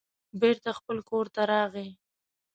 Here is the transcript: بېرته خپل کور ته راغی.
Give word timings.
بېرته 0.41 0.69
خپل 0.79 0.97
کور 1.09 1.25
ته 1.35 1.41
راغی. 1.51 1.89